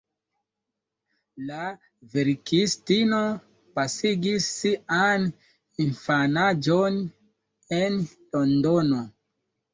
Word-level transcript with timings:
La 1.49 1.57
verkistino 2.13 3.19
pasigis 3.75 4.47
sian 4.55 5.29
infanaĝon 5.85 6.99
en 7.83 8.03
Londono. 8.41 9.05